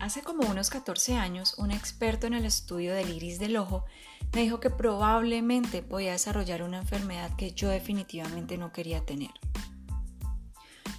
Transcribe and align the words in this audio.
Hace 0.00 0.22
como 0.22 0.48
unos 0.48 0.70
14 0.70 1.16
años, 1.16 1.54
un 1.58 1.70
experto 1.70 2.26
en 2.26 2.32
el 2.32 2.46
estudio 2.46 2.94
del 2.94 3.10
iris 3.10 3.38
del 3.38 3.58
ojo 3.58 3.84
me 4.32 4.40
dijo 4.40 4.58
que 4.58 4.70
probablemente 4.70 5.82
podía 5.82 6.12
desarrollar 6.12 6.62
una 6.62 6.78
enfermedad 6.78 7.36
que 7.36 7.52
yo 7.52 7.68
definitivamente 7.68 8.56
no 8.56 8.72
quería 8.72 9.04
tener. 9.04 9.30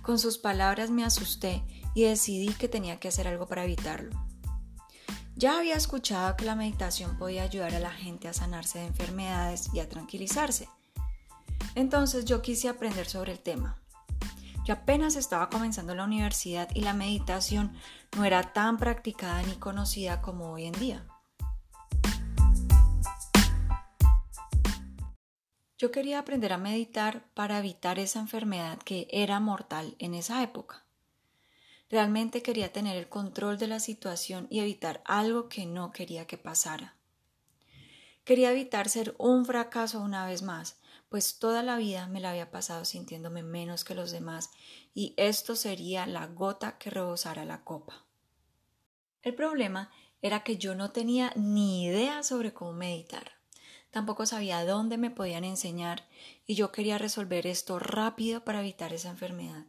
Con 0.03 0.19
sus 0.19 0.37
palabras 0.37 0.91
me 0.91 1.03
asusté 1.03 1.63
y 1.95 2.03
decidí 2.03 2.53
que 2.53 2.67
tenía 2.67 2.99
que 2.99 3.07
hacer 3.07 3.27
algo 3.27 3.47
para 3.47 3.63
evitarlo. 3.63 4.11
Ya 5.35 5.57
había 5.57 5.77
escuchado 5.77 6.37
que 6.37 6.45
la 6.45 6.55
meditación 6.55 7.17
podía 7.17 7.41
ayudar 7.41 7.73
a 7.73 7.79
la 7.79 7.91
gente 7.91 8.27
a 8.27 8.33
sanarse 8.33 8.77
de 8.77 8.85
enfermedades 8.85 9.73
y 9.73 9.79
a 9.79 9.89
tranquilizarse. 9.89 10.69
Entonces 11.73 12.25
yo 12.25 12.43
quise 12.43 12.69
aprender 12.69 13.07
sobre 13.07 13.31
el 13.31 13.39
tema. 13.39 13.81
Yo 14.63 14.75
apenas 14.75 15.15
estaba 15.15 15.49
comenzando 15.49 15.95
la 15.95 16.03
universidad 16.03 16.69
y 16.75 16.81
la 16.81 16.93
meditación 16.93 17.73
no 18.15 18.25
era 18.25 18.53
tan 18.53 18.77
practicada 18.77 19.41
ni 19.43 19.55
conocida 19.55 20.21
como 20.21 20.51
hoy 20.51 20.65
en 20.65 20.73
día. 20.73 21.05
Yo 25.77 25.89
quería 25.91 26.19
aprender 26.19 26.53
a 26.53 26.57
meditar 26.57 27.25
para 27.33 27.57
evitar 27.57 27.97
esa 27.97 28.19
enfermedad 28.19 28.77
que 28.77 29.07
era 29.09 29.39
mortal 29.39 29.95
en 29.97 30.13
esa 30.13 30.43
época. 30.43 30.85
Realmente 31.89 32.43
quería 32.43 32.71
tener 32.71 32.95
el 32.95 33.09
control 33.09 33.57
de 33.57 33.67
la 33.67 33.79
situación 33.79 34.45
y 34.51 34.59
evitar 34.59 35.01
algo 35.05 35.49
que 35.49 35.65
no 35.65 35.91
quería 35.91 36.27
que 36.27 36.37
pasara. 36.37 36.95
Quería 38.23 38.51
evitar 38.51 38.89
ser 38.89 39.15
un 39.17 39.45
fracaso 39.45 39.99
una 40.01 40.25
vez 40.27 40.43
más, 40.43 40.79
pues 41.11 41.39
toda 41.39 41.61
la 41.61 41.75
vida 41.75 42.07
me 42.07 42.21
la 42.21 42.29
había 42.29 42.51
pasado 42.51 42.85
sintiéndome 42.85 43.43
menos 43.43 43.83
que 43.83 43.95
los 43.95 44.11
demás 44.11 44.49
y 44.93 45.13
esto 45.17 45.57
sería 45.57 46.07
la 46.07 46.25
gota 46.27 46.77
que 46.77 46.89
rebosara 46.89 47.43
la 47.43 47.65
copa. 47.65 48.05
El 49.21 49.35
problema 49.35 49.91
era 50.21 50.45
que 50.45 50.57
yo 50.57 50.73
no 50.73 50.91
tenía 50.91 51.33
ni 51.35 51.83
idea 51.83 52.23
sobre 52.23 52.53
cómo 52.53 52.71
meditar. 52.71 53.33
Tampoco 53.89 54.25
sabía 54.25 54.63
dónde 54.63 54.97
me 54.97 55.11
podían 55.11 55.43
enseñar 55.43 56.07
y 56.47 56.55
yo 56.55 56.71
quería 56.71 56.97
resolver 56.97 57.45
esto 57.45 57.77
rápido 57.77 58.45
para 58.45 58.61
evitar 58.61 58.93
esa 58.93 59.09
enfermedad. 59.09 59.65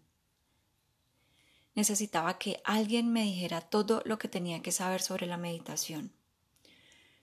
Necesitaba 1.74 2.39
que 2.39 2.61
alguien 2.62 3.12
me 3.12 3.24
dijera 3.24 3.62
todo 3.62 4.00
lo 4.05 4.17
que 4.17 4.28
tenía 4.28 4.62
que 4.62 4.70
saber 4.70 5.02
sobre 5.02 5.27
la 5.27 5.39
meditación. 5.39 6.12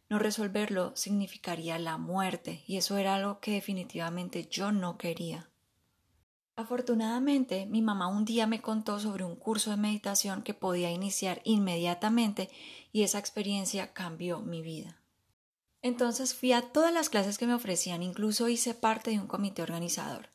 No 0.10 0.18
resolverlo 0.18 0.96
significaría 0.96 1.78
la 1.78 1.98
muerte 1.98 2.64
y 2.66 2.78
eso 2.78 2.98
era 2.98 3.16
algo 3.16 3.40
que 3.40 3.52
definitivamente 3.52 4.48
yo 4.50 4.72
no 4.72 4.98
quería. 4.98 5.50
Afortunadamente, 6.56 7.68
mi 7.68 7.82
mamá 7.82 8.08
un 8.08 8.26
día 8.26 8.48
me 8.48 8.62
contó 8.62 9.00
sobre 9.00 9.24
un 9.24 9.36
curso 9.36 9.70
de 9.70 9.78
meditación 9.78 10.42
que 10.42 10.54
podía 10.54 10.92
iniciar 10.92 11.42
inmediatamente 11.46 12.50
y 12.92 13.04
esa 13.04 13.20
experiencia 13.20 13.94
cambió 13.94 14.40
mi 14.40 14.62
vida. 14.62 15.00
Entonces 15.82 16.34
fui 16.34 16.52
a 16.52 16.62
todas 16.74 16.94
las 16.94 17.10
clases 17.10 17.38
que 17.38 17.48
me 17.48 17.54
ofrecían, 17.54 18.04
incluso 18.04 18.50
hice 18.50 18.74
parte 18.74 19.12
de 19.12 19.20
un 19.20 19.28
comité 19.28 19.62
organizador. 19.62 20.30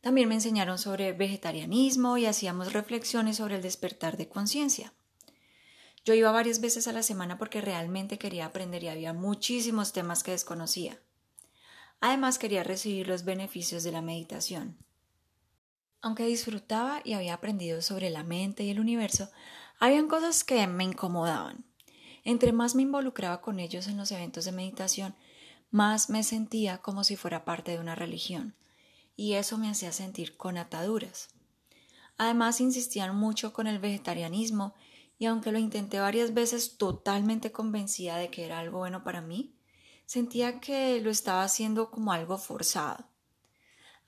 También 0.00 0.28
me 0.28 0.36
enseñaron 0.36 0.78
sobre 0.78 1.12
vegetarianismo 1.12 2.16
y 2.16 2.26
hacíamos 2.26 2.72
reflexiones 2.72 3.38
sobre 3.38 3.56
el 3.56 3.62
despertar 3.62 4.16
de 4.16 4.28
conciencia. 4.28 4.92
Yo 6.06 6.14
iba 6.14 6.30
varias 6.30 6.60
veces 6.60 6.86
a 6.86 6.92
la 6.92 7.02
semana 7.02 7.36
porque 7.36 7.60
realmente 7.60 8.16
quería 8.16 8.46
aprender 8.46 8.84
y 8.84 8.88
había 8.88 9.12
muchísimos 9.12 9.92
temas 9.92 10.22
que 10.22 10.30
desconocía. 10.30 11.00
Además 12.00 12.38
quería 12.38 12.62
recibir 12.62 13.08
los 13.08 13.24
beneficios 13.24 13.82
de 13.82 13.90
la 13.90 14.02
meditación. 14.02 14.76
Aunque 16.02 16.24
disfrutaba 16.24 17.00
y 17.02 17.14
había 17.14 17.34
aprendido 17.34 17.82
sobre 17.82 18.10
la 18.10 18.22
mente 18.22 18.62
y 18.62 18.70
el 18.70 18.78
universo, 18.78 19.30
habían 19.80 20.06
cosas 20.06 20.44
que 20.44 20.64
me 20.68 20.84
incomodaban. 20.84 21.64
Entre 22.22 22.52
más 22.52 22.76
me 22.76 22.82
involucraba 22.82 23.40
con 23.40 23.58
ellos 23.58 23.88
en 23.88 23.96
los 23.96 24.12
eventos 24.12 24.44
de 24.44 24.52
meditación, 24.52 25.16
más 25.72 26.08
me 26.08 26.22
sentía 26.22 26.78
como 26.78 27.02
si 27.02 27.16
fuera 27.16 27.44
parte 27.44 27.72
de 27.72 27.80
una 27.80 27.96
religión, 27.96 28.54
y 29.16 29.32
eso 29.32 29.58
me 29.58 29.68
hacía 29.68 29.90
sentir 29.90 30.36
con 30.36 30.56
ataduras. 30.56 31.30
Además 32.16 32.60
insistían 32.60 33.16
mucho 33.16 33.52
con 33.52 33.66
el 33.66 33.80
vegetarianismo 33.80 34.74
y 35.18 35.26
aunque 35.26 35.52
lo 35.52 35.58
intenté 35.58 36.00
varias 36.00 36.34
veces 36.34 36.76
totalmente 36.76 37.52
convencida 37.52 38.16
de 38.16 38.30
que 38.30 38.44
era 38.44 38.58
algo 38.58 38.78
bueno 38.78 39.02
para 39.02 39.20
mí, 39.20 39.56
sentía 40.04 40.60
que 40.60 41.00
lo 41.00 41.10
estaba 41.10 41.42
haciendo 41.42 41.90
como 41.90 42.12
algo 42.12 42.38
forzado. 42.38 43.08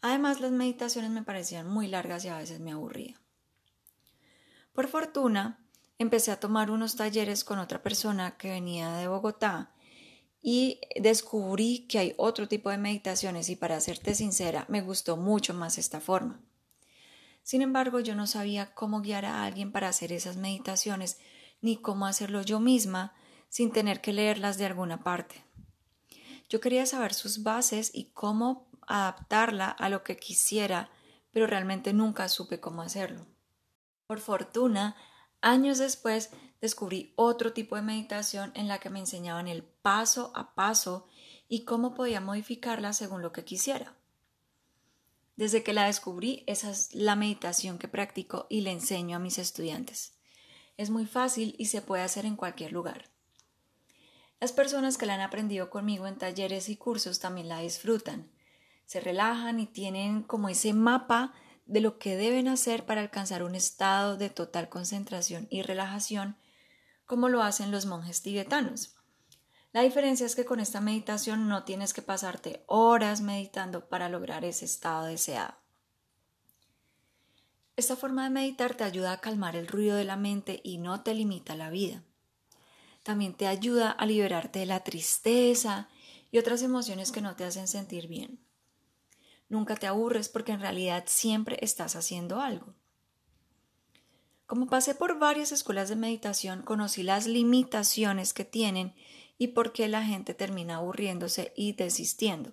Además, 0.01 0.41
las 0.41 0.53
meditaciones 0.53 1.11
me 1.11 1.23
parecían 1.23 1.69
muy 1.69 1.89
largas 1.89 2.25
y 2.25 2.29
a 2.29 2.39
veces 2.39 2.61
me 2.61 2.73
aburría. 2.73 3.21
Por 4.73 4.87
fortuna, 4.87 5.67
empecé 5.99 6.31
a 6.31 6.39
tomar 6.39 6.71
unos 6.71 6.95
talleres 6.95 7.43
con 7.43 7.59
otra 7.59 7.83
persona 7.83 8.37
que 8.37 8.51
venía 8.51 8.93
de 8.93 9.09
Bogotá 9.09 9.75
y 10.41 10.81
descubrí 11.01 11.87
que 11.89 11.99
hay 11.99 12.15
otro 12.17 12.47
tipo 12.47 12.71
de 12.71 12.79
meditaciones 12.79 13.49
y 13.49 13.57
para 13.57 13.81
serte 13.81 14.15
sincera, 14.15 14.67
me 14.69 14.83
gustó 14.83 15.17
mucho 15.17 15.53
más 15.53 15.79
esta 15.79 16.01
forma. 16.01 16.41
Sin 17.49 17.63
embargo, 17.63 17.99
yo 18.01 18.15
no 18.15 18.27
sabía 18.27 18.75
cómo 18.75 19.01
guiar 19.01 19.25
a 19.25 19.43
alguien 19.43 19.73
para 19.73 19.89
hacer 19.89 20.13
esas 20.13 20.37
meditaciones, 20.37 21.19
ni 21.63 21.79
cómo 21.79 22.05
hacerlo 22.05 22.43
yo 22.43 22.61
misma 22.61 23.15
sin 23.49 23.73
tener 23.73 24.03
que 24.03 24.13
leerlas 24.13 24.59
de 24.59 24.67
alguna 24.67 25.03
parte. 25.03 25.43
Yo 26.51 26.61
quería 26.61 26.85
saber 26.85 27.15
sus 27.15 27.43
bases 27.43 27.91
y 27.95 28.11
cómo 28.11 28.69
adaptarla 28.87 29.71
a 29.71 29.89
lo 29.89 30.05
que 30.05 30.19
quisiera, 30.19 30.91
pero 31.31 31.47
realmente 31.47 31.95
nunca 31.95 32.29
supe 32.29 32.61
cómo 32.61 32.83
hacerlo. 32.83 33.25
Por 34.07 34.21
fortuna, 34.21 34.95
años 35.41 35.79
después 35.79 36.29
descubrí 36.61 37.15
otro 37.17 37.55
tipo 37.55 37.77
de 37.77 37.83
meditación 37.83 38.53
en 38.57 38.69
la 38.69 38.79
que 38.79 38.91
me 38.91 38.99
enseñaban 38.99 39.49
el 39.49 39.63
paso 39.63 40.33
a 40.35 40.55
paso 40.55 41.07
y 41.49 41.65
cómo 41.65 41.95
podía 41.95 42.21
modificarla 42.21 42.93
según 42.93 43.23
lo 43.23 43.33
que 43.33 43.47
quisiera. 43.47 43.98
Desde 45.39 45.63
que 45.63 45.73
la 45.73 45.87
descubrí, 45.87 46.43
esa 46.49 46.69
es 46.69 46.93
la 46.97 47.15
meditación 47.15 47.79
que 47.79 47.87
practico 47.87 48.49
y 48.51 48.63
le 48.63 48.73
enseño 48.73 49.17
a 49.17 49.21
mis 49.21 49.39
estudiantes. 49.39 50.19
Es 50.77 50.91
muy 50.91 51.07
fácil 51.07 51.55
y 51.59 51.67
se 51.67 51.81
puede 51.81 52.03
hacer 52.03 52.27
en 52.27 52.35
cualquier 52.35 52.73
lugar. 52.73 53.09
Las 54.41 54.51
personas 54.51 54.99
que 54.99 55.07
la 55.07 55.15
han 55.15 55.21
aprendido 55.21 55.71
conmigo 55.71 56.09
en 56.09 56.19
talleres 56.19 56.69
y 56.69 56.77
cursos 56.77 57.21
también 57.21 57.49
la 57.49 57.61
disfrutan. 57.61 58.33
Se 58.85 58.99
relajan 58.99 59.61
y 59.61 59.67
tienen 59.67 60.25
como 60.25 60.49
ese 60.49 60.73
mapa 60.73 61.33
de 61.67 61.83
lo 61.83 62.01
que 62.01 62.17
deben 62.17 62.49
hacer 62.49 62.85
para 62.85 63.01
alcanzar 63.01 63.45
un 63.45 63.55
estado 63.55 64.17
de 64.17 64.31
total 64.31 64.69
concentración 64.69 65.47
y 65.51 65.63
relajación, 65.63 66.37
como 67.07 67.29
lo 67.29 67.45
hacen 67.45 67.71
los 67.71 67.87
monjes 67.87 68.23
tibetanos. 68.23 68.98
La 69.73 69.83
diferencia 69.83 70.25
es 70.25 70.35
que 70.35 70.45
con 70.45 70.61
esta 70.61 70.81
meditación 70.81 71.49
no 71.49 71.65
tienes 71.65 71.93
que 71.93 72.03
pasarte 72.03 72.65
horas 72.67 73.21
meditando 73.21 73.89
para 73.89 74.09
lograr 74.09 74.45
ese 74.45 74.65
estado 74.65 75.05
deseado. 75.05 75.55
Esta 77.77 77.95
forma 77.95 78.25
de 78.25 78.31
meditar 78.31 78.75
te 78.75 78.85
ayuda 78.85 79.13
a 79.13 79.21
calmar 79.21 79.55
el 79.55 79.69
ruido 79.69 79.97
de 79.97 80.05
la 80.05 80.17
mente 80.17 80.61
y 80.65 80.79
no 80.79 81.03
te 81.03 81.15
limita 81.15 81.55
la 81.55 81.71
vida. 81.71 82.03
También 83.05 83.35
te 83.35 83.47
ayuda 83.47 83.91
a 83.91 84.05
liberarte 84.05 84.59
de 84.59 84.67
la 84.67 84.81
tristeza 84.81 85.89
y 86.31 86.39
otras 86.39 86.63
emociones 86.63 87.13
que 87.13 87.21
no 87.21 87.37
te 87.37 87.45
hacen 87.45 87.69
sentir 87.69 88.09
bien. 88.09 88.41
Nunca 89.49 89.77
te 89.77 89.87
aburres 89.87 90.29
porque 90.29 90.53
en 90.53 90.61
realidad 90.61 91.05
siempre 91.07 91.59
estás 91.63 91.95
haciendo 91.95 92.41
algo. 92.41 92.75
Como 94.47 94.67
pasé 94.67 94.95
por 94.95 95.19
varias 95.19 95.53
escuelas 95.53 95.89
de 95.89 95.97
meditación, 95.97 96.63
conocí 96.63 97.03
las 97.03 97.27
limitaciones 97.27 98.33
que 98.33 98.45
tienen 98.45 98.95
y 99.39 99.49
por 99.49 99.73
qué 99.73 99.89
la 99.89 100.05
gente 100.05 100.35
termina 100.35 100.77
aburriéndose 100.77 101.53
y 101.57 101.73
desistiendo. 101.73 102.53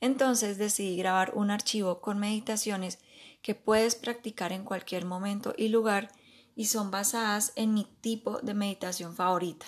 Entonces 0.00 0.56
decidí 0.58 0.96
grabar 0.96 1.32
un 1.34 1.50
archivo 1.50 2.00
con 2.00 2.18
meditaciones 2.18 2.98
que 3.42 3.54
puedes 3.54 3.94
practicar 3.94 4.52
en 4.52 4.64
cualquier 4.64 5.04
momento 5.04 5.54
y 5.56 5.68
lugar 5.68 6.10
y 6.54 6.66
son 6.66 6.90
basadas 6.90 7.52
en 7.56 7.74
mi 7.74 7.86
tipo 8.00 8.38
de 8.40 8.54
meditación 8.54 9.14
favorita. 9.14 9.66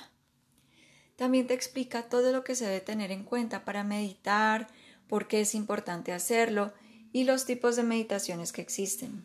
También 1.17 1.47
te 1.47 1.55
explica 1.55 2.09
todo 2.09 2.33
lo 2.33 2.45
que 2.45 2.55
se 2.55 2.67
debe 2.67 2.81
tener 2.81 3.11
en 3.11 3.25
cuenta 3.25 3.65
para 3.65 3.85
meditar, 3.85 4.69
por 5.09 5.27
qué 5.27 5.41
es 5.41 5.55
importante 5.55 6.13
hacerlo 6.13 6.73
y 7.13 7.25
los 7.25 7.45
tipos 7.45 7.77
de 7.77 7.83
meditaciones 7.83 8.53
que 8.53 8.63
existen. 8.63 9.25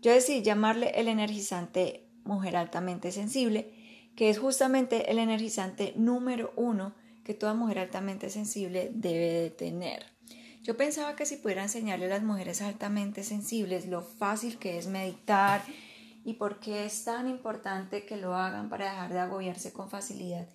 Yo 0.00 0.12
decidí 0.12 0.42
llamarle 0.42 0.90
el 0.94 1.08
energizante 1.08 2.08
mujer 2.24 2.56
altamente 2.56 3.10
sensible 3.10 3.74
que 4.18 4.30
es 4.30 4.40
justamente 4.40 5.12
el 5.12 5.20
energizante 5.20 5.92
número 5.94 6.52
uno 6.56 6.92
que 7.22 7.34
toda 7.34 7.54
mujer 7.54 7.78
altamente 7.78 8.30
sensible 8.30 8.90
debe 8.92 9.32
de 9.32 9.50
tener. 9.50 10.06
Yo 10.64 10.76
pensaba 10.76 11.14
que 11.14 11.24
si 11.24 11.36
pudiera 11.36 11.62
enseñarle 11.62 12.06
a 12.06 12.08
las 12.08 12.24
mujeres 12.24 12.60
altamente 12.60 13.22
sensibles 13.22 13.86
lo 13.86 14.02
fácil 14.02 14.58
que 14.58 14.76
es 14.76 14.88
meditar 14.88 15.62
y 16.24 16.34
por 16.34 16.58
qué 16.58 16.84
es 16.84 17.04
tan 17.04 17.28
importante 17.28 18.06
que 18.06 18.16
lo 18.16 18.34
hagan 18.34 18.68
para 18.68 18.90
dejar 18.90 19.12
de 19.12 19.20
agobiarse 19.20 19.72
con 19.72 19.88
facilidad 19.88 20.48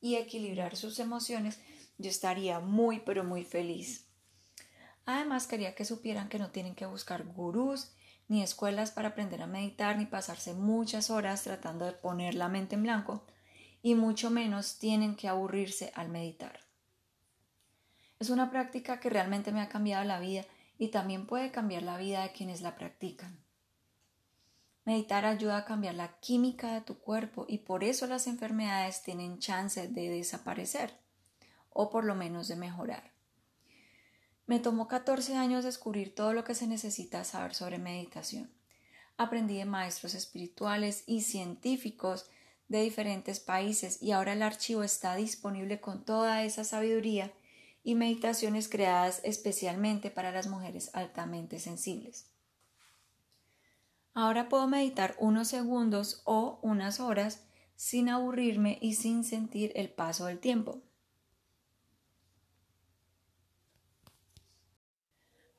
y 0.00 0.14
equilibrar 0.14 0.74
sus 0.74 0.98
emociones, 0.98 1.60
yo 1.98 2.08
estaría 2.08 2.58
muy 2.60 3.00
pero 3.00 3.22
muy 3.22 3.44
feliz. 3.44 4.06
Además 5.04 5.46
quería 5.46 5.74
que 5.74 5.84
supieran 5.84 6.30
que 6.30 6.38
no 6.38 6.52
tienen 6.52 6.74
que 6.74 6.86
buscar 6.86 7.26
gurús 7.26 7.92
ni 8.30 8.44
escuelas 8.44 8.92
para 8.92 9.08
aprender 9.08 9.42
a 9.42 9.48
meditar, 9.48 9.98
ni 9.98 10.06
pasarse 10.06 10.54
muchas 10.54 11.10
horas 11.10 11.42
tratando 11.42 11.84
de 11.84 11.92
poner 11.92 12.36
la 12.36 12.48
mente 12.48 12.76
en 12.76 12.84
blanco, 12.84 13.26
y 13.82 13.96
mucho 13.96 14.30
menos 14.30 14.78
tienen 14.78 15.16
que 15.16 15.26
aburrirse 15.26 15.90
al 15.96 16.10
meditar. 16.10 16.60
Es 18.20 18.30
una 18.30 18.52
práctica 18.52 19.00
que 19.00 19.10
realmente 19.10 19.50
me 19.50 19.60
ha 19.60 19.68
cambiado 19.68 20.04
la 20.04 20.20
vida 20.20 20.44
y 20.78 20.88
también 20.88 21.26
puede 21.26 21.50
cambiar 21.50 21.82
la 21.82 21.98
vida 21.98 22.22
de 22.22 22.30
quienes 22.30 22.60
la 22.60 22.76
practican. 22.76 23.42
Meditar 24.84 25.26
ayuda 25.26 25.56
a 25.56 25.64
cambiar 25.64 25.96
la 25.96 26.20
química 26.20 26.72
de 26.72 26.82
tu 26.82 27.00
cuerpo 27.00 27.46
y 27.48 27.58
por 27.58 27.82
eso 27.82 28.06
las 28.06 28.28
enfermedades 28.28 29.02
tienen 29.02 29.40
chance 29.40 29.88
de 29.88 30.08
desaparecer 30.08 30.96
o 31.70 31.90
por 31.90 32.04
lo 32.04 32.14
menos 32.14 32.46
de 32.46 32.54
mejorar. 32.54 33.10
Me 34.50 34.58
tomó 34.58 34.88
14 34.88 35.36
años 35.36 35.62
descubrir 35.62 36.12
todo 36.12 36.32
lo 36.32 36.42
que 36.42 36.56
se 36.56 36.66
necesita 36.66 37.22
saber 37.22 37.54
sobre 37.54 37.78
meditación. 37.78 38.50
Aprendí 39.16 39.56
de 39.56 39.64
maestros 39.64 40.16
espirituales 40.16 41.04
y 41.06 41.20
científicos 41.20 42.28
de 42.66 42.82
diferentes 42.82 43.38
países 43.38 44.02
y 44.02 44.10
ahora 44.10 44.32
el 44.32 44.42
archivo 44.42 44.82
está 44.82 45.14
disponible 45.14 45.80
con 45.80 46.04
toda 46.04 46.42
esa 46.42 46.64
sabiduría 46.64 47.32
y 47.84 47.94
meditaciones 47.94 48.68
creadas 48.68 49.20
especialmente 49.22 50.10
para 50.10 50.32
las 50.32 50.48
mujeres 50.48 50.90
altamente 50.94 51.60
sensibles. 51.60 52.26
Ahora 54.14 54.48
puedo 54.48 54.66
meditar 54.66 55.14
unos 55.20 55.46
segundos 55.46 56.22
o 56.24 56.58
unas 56.62 56.98
horas 56.98 57.44
sin 57.76 58.08
aburrirme 58.08 58.78
y 58.82 58.94
sin 58.94 59.22
sentir 59.22 59.70
el 59.76 59.90
paso 59.90 60.26
del 60.26 60.40
tiempo. 60.40 60.82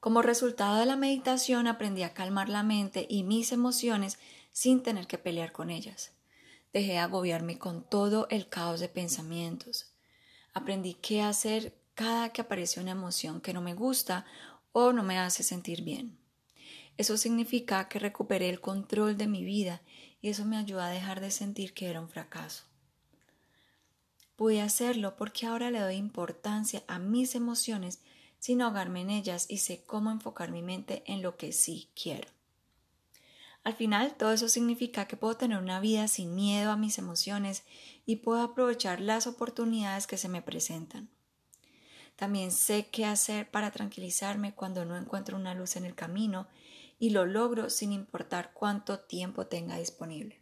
Como 0.02 0.24
resultado 0.24 0.80
de 0.80 0.88
la 0.88 0.96
meditación 0.96 1.68
aprendí 1.68 2.02
a 2.02 2.16
calmar 2.16 2.50
la 2.50 2.64
mente 2.64 3.06
y 3.08 3.22
mis 3.22 3.52
emociones 3.52 4.18
sin 4.52 4.82
tener 4.82 5.06
que 5.06 5.20
pelear 5.20 5.52
con 5.52 5.70
ellas. 5.70 6.12
Dejé 6.74 6.94
de 6.94 6.98
agobiarme 6.98 7.60
con 7.60 7.88
todo 7.88 8.26
el 8.32 8.50
caos 8.50 8.80
de 8.80 8.90
pensamientos. 8.90 9.94
Aprendí 10.56 10.96
qué 10.96 11.22
hacer 11.22 11.78
cada 11.94 12.30
que 12.30 12.42
aparece 12.42 12.80
una 12.80 12.92
emoción 12.92 13.42
que 13.42 13.54
no 13.54 13.62
me 13.62 13.76
gusta 13.76 14.26
o 14.72 14.92
no 14.92 15.04
me 15.04 15.20
hace 15.20 15.44
sentir 15.44 15.84
bien. 15.84 16.18
Eso 16.98 17.16
significa 17.16 17.88
que 17.88 18.00
recuperé 18.00 18.50
el 18.50 18.60
control 18.60 19.18
de 19.18 19.28
mi 19.28 19.44
vida 19.44 19.84
y 20.20 20.30
eso 20.30 20.46
me 20.46 20.58
ayuda 20.58 20.88
a 20.88 20.92
dejar 20.92 21.22
de 21.22 21.30
sentir 21.30 21.76
que 21.76 21.88
era 21.88 22.02
un 22.02 22.10
fracaso. 22.10 22.64
Pude 24.36 24.64
hacerlo 24.64 25.16
porque 25.16 25.46
ahora 25.46 25.70
le 25.70 25.80
doy 25.80 25.94
importancia 25.94 26.82
a 26.88 26.98
mis 26.98 27.36
emociones 27.36 28.00
sin 28.42 28.64
ahogarme 28.64 29.02
en 29.02 29.12
ellas 29.12 29.46
y 29.50 29.60
sé 29.60 29.84
cómo 29.86 30.10
enfocar 30.10 30.50
mi 30.50 30.64
mente 30.64 31.04
en 31.06 31.22
lo 31.22 31.38
que 31.38 31.52
sí 31.54 31.90
quiero. 31.94 32.28
Al 33.64 33.76
final, 33.76 34.16
todo 34.18 34.34
eso 34.34 34.50
significa 34.50 35.06
que 35.06 35.16
puedo 35.16 35.38
tener 35.38 35.60
una 35.60 35.80
vida 35.80 36.08
sin 36.08 36.34
miedo 36.34 36.72
a 36.72 36.76
mis 36.76 36.98
emociones 36.98 37.64
y 38.08 38.16
puedo 38.18 38.42
aprovechar 38.42 39.00
las 39.00 39.28
oportunidades 39.28 40.08
que 40.08 40.18
se 40.18 40.28
me 40.28 40.42
presentan. 40.42 41.08
También 42.16 42.52
sé 42.52 42.88
qué 42.92 43.06
hacer 43.06 43.52
para 43.52 43.70
tranquilizarme 43.70 44.56
cuando 44.56 44.86
no 44.86 44.98
encuentro 44.98 45.38
una 45.38 45.54
luz 45.54 45.76
en 45.76 45.86
el 45.86 45.94
camino 45.94 46.48
y 46.98 47.12
lo 47.12 47.28
logro 47.28 47.70
sin 47.70 47.92
importar 47.92 48.54
cuánto 48.56 49.02
tiempo 49.02 49.46
tenga 49.46 49.78
disponible. 49.78 50.42